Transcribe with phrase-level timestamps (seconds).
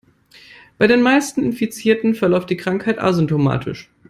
[0.79, 3.91] Bei den meisten Infizierten verläuft die Krankheit asymptomatisch.